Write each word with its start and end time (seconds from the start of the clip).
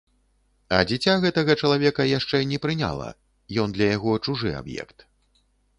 А 0.77 0.79
дзіця 0.91 1.13
гэтага 1.25 1.57
чалавека 1.61 2.07
яшчэ 2.17 2.41
не 2.55 2.61
прыняла, 2.65 3.09
ён 3.67 3.79
для 3.79 3.87
яго 3.95 4.11
чужы 4.29 4.49
аб'ект. 4.65 4.97